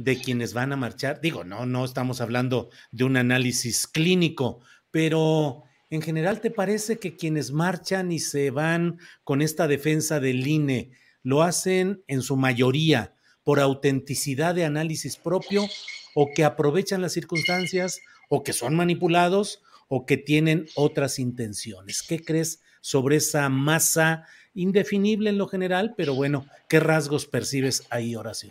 de 0.00 0.18
quienes 0.18 0.54
van 0.54 0.72
a 0.72 0.76
marchar? 0.76 1.20
Digo, 1.20 1.44
no, 1.44 1.66
no 1.66 1.84
estamos 1.84 2.22
hablando 2.22 2.70
de 2.90 3.04
un 3.04 3.18
análisis 3.18 3.86
clínico, 3.86 4.60
pero 4.90 5.64
en 5.90 6.00
general, 6.00 6.40
¿te 6.40 6.50
parece 6.50 6.98
que 6.98 7.16
quienes 7.16 7.52
marchan 7.52 8.10
y 8.10 8.18
se 8.18 8.50
van 8.50 8.98
con 9.24 9.42
esta 9.42 9.68
defensa 9.68 10.18
del 10.18 10.46
INE 10.46 10.92
lo 11.22 11.42
hacen 11.42 12.02
en 12.06 12.22
su 12.22 12.36
mayoría 12.36 13.14
por 13.44 13.60
autenticidad 13.60 14.54
de 14.54 14.64
análisis 14.64 15.18
propio 15.18 15.66
o 16.14 16.30
que 16.34 16.44
aprovechan 16.44 17.02
las 17.02 17.12
circunstancias 17.12 18.00
o 18.30 18.42
que 18.42 18.54
son 18.54 18.74
manipulados 18.74 19.62
o 19.88 20.06
que 20.06 20.16
tienen 20.16 20.66
otras 20.76 21.18
intenciones? 21.18 22.02
¿Qué 22.02 22.24
crees 22.24 22.62
sobre 22.80 23.16
esa 23.16 23.50
masa 23.50 24.24
indefinible 24.54 25.28
en 25.28 25.36
lo 25.36 25.46
general, 25.46 25.92
pero 25.94 26.14
bueno, 26.14 26.46
qué 26.70 26.80
rasgos 26.80 27.26
percibes 27.26 27.86
ahí, 27.90 28.16
Horacio? 28.16 28.50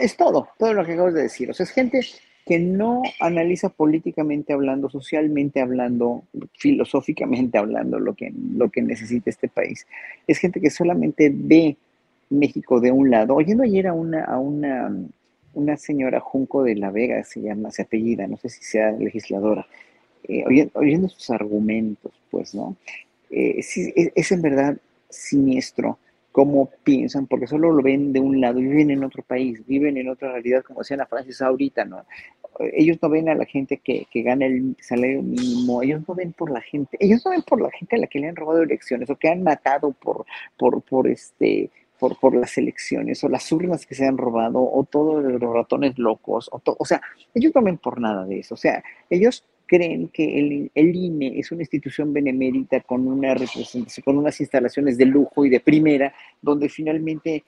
Es 0.00 0.16
todo, 0.16 0.48
todo 0.58 0.74
lo 0.74 0.84
que 0.84 0.92
acabas 0.92 1.14
de 1.14 1.22
decir. 1.22 1.50
O 1.50 1.54
sea, 1.54 1.64
es 1.64 1.70
gente 1.70 2.00
que 2.44 2.58
no 2.58 3.02
analiza 3.20 3.68
políticamente 3.68 4.52
hablando, 4.52 4.88
socialmente 4.88 5.60
hablando, 5.60 6.22
filosóficamente 6.58 7.58
hablando 7.58 7.98
lo 7.98 8.14
que, 8.14 8.32
lo 8.54 8.70
que 8.70 8.82
necesita 8.82 9.30
este 9.30 9.48
país. 9.48 9.86
Es 10.26 10.38
gente 10.38 10.60
que 10.60 10.70
solamente 10.70 11.30
ve 11.34 11.76
México 12.30 12.80
de 12.80 12.92
un 12.92 13.10
lado. 13.10 13.34
Oyendo 13.34 13.64
ayer 13.64 13.88
a 13.88 13.92
una, 13.92 14.24
a 14.24 14.38
una, 14.38 14.94
una 15.54 15.76
señora 15.76 16.20
Junco 16.20 16.62
de 16.62 16.76
la 16.76 16.90
Vega, 16.90 17.22
se 17.24 17.42
llama, 17.42 17.70
se 17.70 17.82
apellida, 17.82 18.26
no 18.26 18.36
sé 18.36 18.48
si 18.48 18.62
sea 18.62 18.92
legisladora, 18.92 19.66
eh, 20.28 20.44
oyendo, 20.74 21.08
sus 21.08 21.30
argumentos, 21.30 22.12
pues, 22.30 22.54
¿no? 22.54 22.76
Eh, 23.30 23.58
es 23.58 24.32
en 24.32 24.42
verdad 24.42 24.76
siniestro 25.08 25.98
cómo 26.36 26.68
piensan, 26.84 27.26
porque 27.26 27.46
solo 27.46 27.72
lo 27.72 27.82
ven 27.82 28.12
de 28.12 28.20
un 28.20 28.42
lado, 28.42 28.58
viven 28.58 28.90
en 28.90 29.02
otro 29.02 29.22
país, 29.22 29.66
viven 29.66 29.96
en 29.96 30.10
otra 30.10 30.32
realidad, 30.32 30.62
como 30.62 30.80
decía 30.80 30.98
la 30.98 31.06
Francis 31.06 31.40
ahorita, 31.40 31.86
¿no? 31.86 32.04
Ellos 32.74 32.98
no 33.00 33.08
ven 33.08 33.30
a 33.30 33.34
la 33.34 33.46
gente 33.46 33.78
que, 33.78 34.06
que, 34.10 34.20
gana 34.20 34.44
el 34.44 34.76
salario 34.78 35.22
mínimo, 35.22 35.82
ellos 35.82 36.02
no 36.06 36.14
ven 36.14 36.34
por 36.34 36.50
la 36.50 36.60
gente, 36.60 36.98
ellos 37.00 37.22
no 37.24 37.30
ven 37.30 37.40
por 37.40 37.62
la 37.62 37.70
gente 37.70 37.96
a 37.96 38.00
la 38.00 38.06
que 38.06 38.18
le 38.18 38.28
han 38.28 38.36
robado 38.36 38.62
elecciones 38.62 39.08
o 39.08 39.16
que 39.16 39.30
han 39.30 39.42
matado 39.44 39.92
por, 39.92 40.26
por, 40.58 41.08
este, 41.08 41.70
por, 41.98 42.20
por, 42.20 42.36
las 42.36 42.58
elecciones, 42.58 43.24
o 43.24 43.30
las 43.30 43.50
urnas 43.50 43.86
que 43.86 43.94
se 43.94 44.04
han 44.04 44.18
robado, 44.18 44.60
o 44.60 44.84
todos 44.84 45.24
los 45.24 45.54
ratones 45.54 45.96
locos, 45.96 46.50
o 46.52 46.84
sea, 46.84 47.00
ellos 47.32 47.50
no 47.54 47.62
ven 47.62 47.78
por 47.78 47.98
nada 47.98 48.26
de 48.26 48.40
eso, 48.40 48.56
o 48.56 48.58
sea, 48.58 48.84
ellos 49.08 49.42
creen 49.66 50.08
que 50.08 50.38
el, 50.38 50.70
el, 50.74 50.94
INE 50.94 51.38
es 51.38 51.50
una 51.52 51.62
institución 51.62 52.12
benemérita 52.12 52.80
con 52.80 53.06
una 53.06 53.34
representación, 53.34 54.04
con 54.04 54.18
unas 54.18 54.40
instalaciones 54.40 54.96
de 54.96 55.06
lujo 55.06 55.44
y 55.44 55.50
de 55.50 55.60
primera, 55.60 56.14
donde 56.40 56.68
finalmente, 56.68 57.44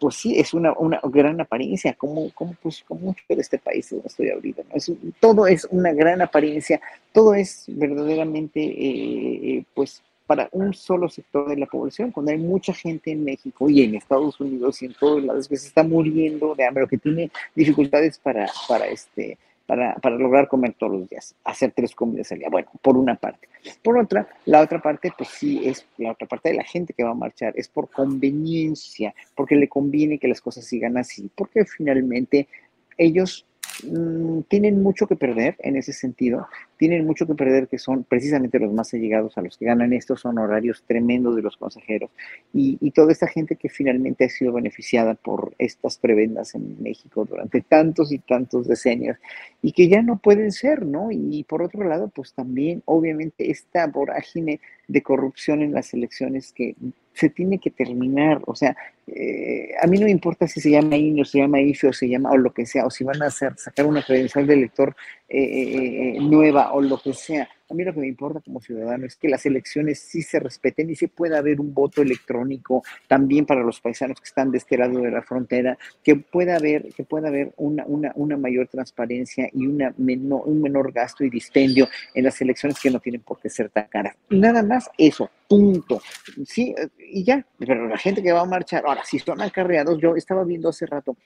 pues 0.00 0.16
sí, 0.16 0.38
es 0.38 0.54
una, 0.54 0.72
una 0.72 1.00
gran 1.04 1.40
apariencia, 1.40 1.94
como, 1.94 2.30
como, 2.32 2.54
pues, 2.62 2.82
como 2.86 3.00
mucho 3.00 3.22
de 3.28 3.40
este 3.40 3.58
país 3.58 3.90
donde 3.90 4.08
estoy 4.08 4.30
ahorita. 4.30 4.62
¿no? 4.68 4.74
Es, 4.74 4.90
todo 5.20 5.46
es 5.46 5.66
una 5.70 5.92
gran 5.92 6.22
apariencia, 6.22 6.80
todo 7.12 7.34
es 7.34 7.64
verdaderamente, 7.68 8.60
eh, 8.60 9.64
pues, 9.74 10.02
para 10.26 10.46
un 10.52 10.74
solo 10.74 11.08
sector 11.08 11.48
de 11.48 11.56
la 11.56 11.64
población, 11.64 12.10
cuando 12.10 12.32
hay 12.32 12.38
mucha 12.38 12.74
gente 12.74 13.10
en 13.10 13.24
México 13.24 13.70
y 13.70 13.82
en 13.82 13.94
Estados 13.94 14.38
Unidos 14.38 14.82
y 14.82 14.84
en 14.86 14.92
todos 14.92 15.24
lados 15.24 15.48
que 15.48 15.56
se 15.56 15.68
está 15.68 15.82
muriendo 15.82 16.54
de 16.54 16.66
hambre 16.66 16.84
o 16.84 16.86
que 16.86 16.98
tiene 16.98 17.30
dificultades 17.54 18.18
para, 18.18 18.46
para 18.68 18.86
este, 18.88 19.38
para, 19.68 19.96
para, 19.96 20.16
lograr 20.16 20.48
comer 20.48 20.72
todos 20.78 20.92
los 20.94 21.10
días, 21.10 21.34
hacer 21.44 21.72
tres 21.76 21.94
comidas 21.94 22.32
al 22.32 22.38
día. 22.38 22.48
Bueno, 22.48 22.70
por 22.80 22.96
una 22.96 23.16
parte. 23.16 23.48
Por 23.82 23.98
otra, 23.98 24.26
la 24.46 24.62
otra 24.62 24.80
parte, 24.80 25.12
pues 25.16 25.28
sí, 25.28 25.60
es 25.68 25.86
la 25.98 26.12
otra 26.12 26.26
parte 26.26 26.48
de 26.48 26.54
la 26.54 26.64
gente 26.64 26.94
que 26.94 27.04
va 27.04 27.10
a 27.10 27.14
marchar, 27.14 27.52
es 27.54 27.68
por 27.68 27.90
conveniencia, 27.90 29.14
porque 29.34 29.56
le 29.56 29.68
conviene 29.68 30.18
que 30.18 30.26
las 30.26 30.40
cosas 30.40 30.64
sigan 30.64 30.96
así, 30.96 31.30
porque 31.34 31.66
finalmente 31.66 32.48
ellos 32.96 33.44
Mm, 33.84 34.40
tienen 34.48 34.82
mucho 34.82 35.06
que 35.06 35.14
perder 35.14 35.56
en 35.60 35.76
ese 35.76 35.92
sentido, 35.92 36.48
tienen 36.78 37.06
mucho 37.06 37.26
que 37.26 37.34
perder 37.34 37.68
que 37.68 37.78
son 37.78 38.02
precisamente 38.02 38.58
los 38.58 38.72
más 38.72 38.92
allegados 38.92 39.38
a 39.38 39.42
los 39.42 39.56
que 39.56 39.66
ganan 39.66 39.92
estos 39.92 40.24
honorarios 40.24 40.82
tremendos 40.86 41.36
de 41.36 41.42
los 41.42 41.56
consejeros 41.56 42.10
y, 42.52 42.76
y, 42.80 42.90
toda 42.90 43.12
esta 43.12 43.28
gente 43.28 43.54
que 43.54 43.68
finalmente 43.68 44.24
ha 44.24 44.28
sido 44.28 44.52
beneficiada 44.52 45.14
por 45.14 45.54
estas 45.58 45.96
prebendas 45.98 46.56
en 46.56 46.82
México 46.82 47.24
durante 47.24 47.60
tantos 47.60 48.10
y 48.10 48.18
tantos 48.18 48.66
decenios 48.66 49.16
y 49.62 49.72
que 49.72 49.88
ya 49.88 50.02
no 50.02 50.18
pueden 50.18 50.50
ser, 50.50 50.84
¿no? 50.84 51.10
Y 51.12 51.44
por 51.44 51.62
otro 51.62 51.84
lado, 51.84 52.08
pues 52.08 52.32
también 52.32 52.82
obviamente 52.84 53.50
esta 53.50 53.86
vorágine 53.86 54.60
de 54.88 55.02
corrupción 55.02 55.62
en 55.62 55.72
las 55.72 55.94
elecciones 55.94 56.52
que 56.52 56.74
se 57.18 57.30
tiene 57.30 57.58
que 57.58 57.70
terminar. 57.70 58.40
O 58.46 58.54
sea, 58.54 58.76
eh, 59.08 59.70
a 59.82 59.86
mí 59.88 59.98
no 59.98 60.04
me 60.04 60.12
importa 60.12 60.46
si 60.46 60.60
se 60.60 60.70
llama 60.70 60.96
INE 60.96 61.22
o 61.22 61.24
se 61.24 61.38
llama 61.38 61.60
IFE 61.60 61.88
o 61.88 61.92
se 61.92 62.08
llama 62.08 62.30
o 62.30 62.36
lo 62.36 62.52
que 62.52 62.64
sea, 62.64 62.86
o 62.86 62.90
si 62.90 63.02
van 63.02 63.20
a 63.22 63.26
hacer, 63.26 63.54
sacar 63.56 63.86
una 63.86 64.04
credencial 64.04 64.46
de 64.46 64.54
elector 64.54 64.94
eh, 65.28 66.16
eh, 66.16 66.18
nueva 66.20 66.72
o 66.72 66.80
lo 66.80 66.98
que 66.98 67.12
sea. 67.12 67.48
A 67.70 67.74
mí 67.74 67.84
lo 67.84 67.92
que 67.92 68.00
me 68.00 68.08
importa 68.08 68.40
como 68.40 68.60
ciudadano 68.60 69.04
es 69.06 69.16
que 69.16 69.28
las 69.28 69.44
elecciones 69.44 69.98
sí 69.98 70.22
se 70.22 70.40
respeten 70.40 70.88
y 70.90 70.96
sí 70.96 71.06
pueda 71.06 71.38
haber 71.38 71.60
un 71.60 71.74
voto 71.74 72.00
electrónico 72.00 72.82
también 73.06 73.44
para 73.44 73.62
los 73.62 73.80
paisanos 73.80 74.20
que 74.20 74.26
están 74.26 74.50
de 74.50 74.58
este 74.58 74.78
lado 74.78 75.00
de 75.00 75.10
la 75.10 75.22
frontera, 75.22 75.76
que 76.02 76.16
pueda 76.16 76.56
haber, 76.56 76.92
que 76.94 77.04
pueda 77.04 77.28
haber 77.28 77.52
una, 77.56 77.84
una, 77.86 78.12
una 78.14 78.36
mayor 78.36 78.68
transparencia 78.68 79.50
y 79.52 79.66
una 79.66 79.92
menor, 79.98 80.42
un 80.46 80.62
menor 80.62 80.92
gasto 80.92 81.24
y 81.24 81.30
dispendio 81.30 81.88
en 82.14 82.24
las 82.24 82.40
elecciones 82.40 82.78
que 82.80 82.90
no 82.90 83.00
tienen 83.00 83.20
por 83.20 83.38
qué 83.38 83.50
ser 83.50 83.68
tan 83.68 83.86
caras. 83.88 84.16
Nada 84.30 84.62
más 84.62 84.90
eso, 84.96 85.30
punto. 85.46 86.00
Sí, 86.46 86.74
y 86.98 87.24
ya, 87.24 87.44
pero 87.58 87.86
la 87.86 87.98
gente 87.98 88.22
que 88.22 88.32
va 88.32 88.40
a 88.40 88.46
marchar, 88.46 88.84
ahora, 88.86 89.02
si 89.04 89.18
son 89.18 89.40
acarreados, 89.42 89.98
yo 90.00 90.16
estaba 90.16 90.44
viendo 90.44 90.68
hace 90.70 90.86
rato 90.86 91.16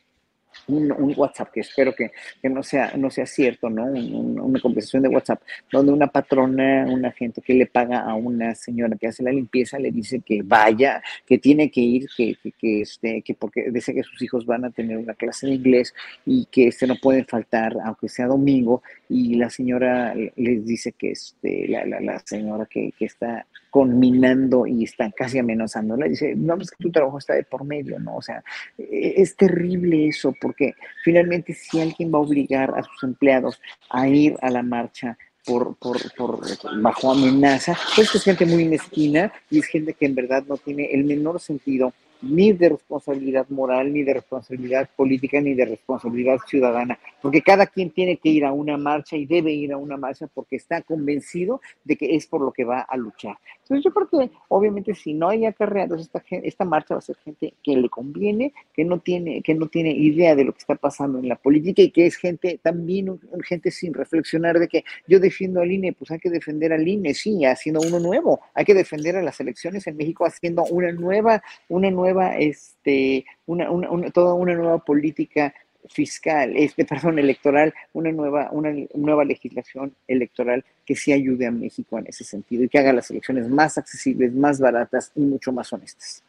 un, 0.69 1.15
WhatsApp, 1.17 1.51
que 1.53 1.61
espero 1.61 1.95
que, 1.95 2.11
que, 2.41 2.49
no, 2.49 2.63
sea, 2.63 2.93
no 2.97 3.11
sea 3.11 3.27
cierto, 3.27 3.69
¿no? 3.69 3.85
una 3.85 4.61
conversación 4.61 5.03
de 5.03 5.09
WhatsApp, 5.09 5.43
donde 5.71 5.93
una 5.93 6.07
patrona, 6.07 6.87
una 6.89 7.13
gente 7.13 7.41
que 7.41 7.55
le 7.55 7.67
paga 7.67 8.01
a 8.01 8.15
una 8.15 8.55
señora 8.55 8.97
que 8.97 9.09
hace 9.09 9.23
la 9.23 9.31
limpieza, 9.31 9.79
le 9.79 9.91
dice 9.91 10.21
que 10.21 10.43
vaya, 10.43 11.03
que 11.27 11.39
tiene 11.39 11.71
que 11.71 11.81
ir, 11.81 12.09
que, 12.17 12.37
que, 12.59 12.81
este, 12.81 13.23
que 13.23 13.35
porque 13.35 13.71
dice 13.71 13.95
que 13.95 14.03
sus 14.03 14.21
hijos 14.23 14.47
van 14.47 14.65
a 14.65 14.71
tener 14.71 14.97
una 14.97 15.15
clase 15.15 15.47
de 15.47 15.55
inglés 15.55 15.95
y 16.25 16.47
que 16.47 16.69
este 16.69 16.87
no 16.87 16.97
pueden 16.97 17.27
faltar, 17.27 17.77
aunque 17.85 18.09
sea 18.09 18.27
domingo, 18.27 18.83
y 19.09 19.35
la 19.35 19.51
señora 19.51 20.15
les 20.15 20.65
dice 20.65 20.93
que 20.93 21.11
este, 21.13 21.69
la, 21.69 21.85
la, 21.85 22.01
la 22.01 22.19
señora 22.21 22.67
que, 22.67 22.93
que 22.99 23.07
está 23.07 23.47
conminando 23.73 24.67
y 24.67 24.85
está 24.85 25.11
casi 25.13 25.39
amenazándola, 25.39 26.07
dice, 26.07 26.35
no, 26.37 26.57
pues 26.57 26.71
que 26.71 26.77
tu 26.77 26.93
trabajo 26.93 27.17
está 27.17 27.33
de 27.33 27.43
por 27.43 27.65
medio, 27.65 27.99
¿no? 27.99 28.17
O 28.17 28.21
sea, 28.21 28.45
e, 28.77 29.15
es 29.17 29.35
terrible 29.35 30.09
eso, 30.09 30.35
porque 30.39 30.75
finalmente 31.03 31.55
si 31.55 31.81
alguien 31.81 32.13
va 32.13 32.19
a 32.19 32.21
obligar 32.21 32.75
a 32.77 32.83
sus 32.83 33.03
empleados 33.03 33.63
a 33.89 34.07
ir 34.09 34.37
a 34.43 34.51
la 34.51 34.63
marcha 34.63 35.17
por, 35.47 35.75
por, 35.77 35.99
por, 36.15 36.41
bajo 36.83 37.13
amenaza, 37.13 37.75
pues 37.97 38.15
es 38.15 38.23
gente 38.23 38.45
muy 38.45 38.67
mezquina 38.67 39.33
y 39.51 39.61
es 39.61 39.65
gente 39.65 39.95
que 39.95 40.05
en 40.05 40.17
verdad 40.17 40.45
no 40.47 40.59
tiene 40.59 40.93
el 40.93 41.05
menor 41.05 41.41
sentido 41.41 41.95
ni 42.23 42.53
de 42.53 42.71
responsabilidad 42.71 43.47
moral, 43.51 43.93
ni 43.93 44.03
de 44.03 44.15
responsabilidad 44.15 44.89
política, 44.97 45.41
ni 45.41 45.55
de 45.55 45.67
responsabilidad 45.67 46.39
ciudadana, 46.47 46.99
porque 47.21 47.43
cada 47.43 47.67
quien 47.67 47.91
tiene 47.91 48.17
que 48.17 48.29
ir 48.29 48.45
a 48.45 48.53
una 48.53 48.77
marcha 48.77 49.17
y 49.17 49.27
debe 49.27 49.53
ir 49.53 49.73
a 49.73 49.77
una 49.77 49.97
marcha 49.97 50.27
porque 50.33 50.57
está 50.57 50.83
convencido 50.83 51.61
de 51.85 51.97
que 51.97 52.15
es 52.15 52.27
por 52.27 52.41
lo 52.41 52.53
que 52.53 52.65
va 52.65 52.81
a 52.81 52.97
luchar. 52.97 53.37
Entonces 53.63 53.85
yo 53.85 53.93
creo 53.93 54.09
que 54.09 54.35
obviamente 54.49 54.95
si 54.95 55.15
no 55.15 55.29
hay 55.29 55.47
acarreados, 55.47 56.01
esta, 56.01 56.23
esta 56.31 56.65
marcha 56.65 56.95
va 56.95 56.99
a 56.99 57.03
ser 57.03 57.17
gente 57.17 57.55
que 57.63 57.77
le 57.77 57.89
conviene, 57.89 58.53
que 58.73 58.85
no, 58.85 58.99
tiene, 58.99 59.43
que 59.43 59.55
no 59.55 59.69
tiene 59.69 59.91
idea 59.91 60.35
de 60.35 60.45
lo 60.45 60.53
que 60.53 60.59
está 60.59 60.75
pasando 60.75 61.19
en 61.19 61.29
la 61.29 61.37
política 61.37 61.83
y 61.83 61.91
que 61.91 62.07
es 62.07 62.17
gente 62.17 62.59
también, 62.63 63.19
gente 63.45 63.71
sin 63.71 63.95
reflexionar 63.95 64.59
de 64.59 64.69
que 64.69 64.85
yo 65.07 65.21
defiendo 65.21 65.61
al 65.61 65.73
INE, 65.73 65.93
pues 65.93 66.11
hay 66.11 66.19
que 66.19 66.31
defender 66.31 66.73
al 66.73 66.87
INE, 66.87 67.15
sí, 67.15 67.45
haciendo 67.45 67.81
uno 67.81 67.99
nuevo, 67.99 68.41
hay 68.55 68.65
que 68.65 68.75
defender 68.75 69.17
a 69.17 69.23
las 69.23 69.41
elecciones 69.41 69.87
en 69.87 69.97
México 69.97 70.25
haciendo 70.25 70.65
una 70.65 70.93
nueva, 70.93 71.43
una 71.69 71.91
nueva, 71.91 72.12
este, 72.39 73.25
una, 73.47 73.71
una, 73.71 74.11
toda 74.11 74.35
una 74.35 74.55
nueva 74.55 74.79
política 74.79 75.55
fiscal, 75.89 76.57
este, 76.57 76.85
perdón, 76.85 77.19
electoral, 77.19 77.75
una 77.93 78.13
nueva, 78.13 78.49
una 78.53 78.73
nueva 78.95 79.25
legislación 79.25 79.95
electoral 80.07 80.65
que 80.87 80.97
sí 80.97 81.13
ayude 81.13 81.47
a 81.47 81.51
México 81.51 81.99
en 81.99 82.07
ese 82.07 82.25
sentido 82.25 82.65
y 82.65 82.69
que 82.69 82.79
haga 82.79 82.93
las 82.93 83.11
elecciones 83.11 83.49
más 83.49 83.79
accesibles, 83.79 84.33
más 84.33 84.61
baratas 84.61 85.13
y 85.15 85.21
mucho 85.21 85.53
más 85.53 85.73
honestas. 85.73 86.23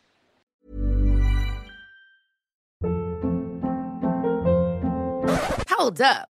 Hold 5.78 6.02
up. 6.02 6.33